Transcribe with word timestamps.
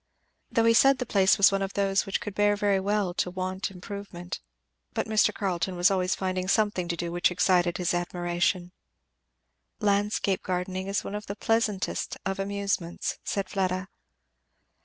Though 0.49 0.65
he 0.65 0.73
said 0.73 0.97
the 0.97 1.05
place 1.05 1.37
was 1.37 1.51
one 1.51 1.61
of 1.61 1.73
those 1.73 2.07
which 2.07 2.19
could 2.19 2.33
bear 2.33 2.55
very 2.55 2.79
well 2.79 3.13
to 3.13 3.29
want 3.29 3.69
improvement; 3.69 4.39
but 4.95 5.07
Carleton 5.35 5.75
was 5.75 5.91
always 5.91 6.15
finding 6.15 6.47
something 6.47 6.87
to 6.87 6.95
do 6.97 7.11
which 7.11 7.29
excited 7.29 7.77
his 7.77 7.93
admiration. 7.93 8.71
"Landscape 9.79 10.41
gardening 10.41 10.87
is 10.87 11.03
one 11.03 11.13
of 11.13 11.27
the 11.27 11.35
pleasantest 11.35 12.17
of 12.25 12.39
amusements," 12.39 13.19
said 13.23 13.47
Fleda. 13.47 13.89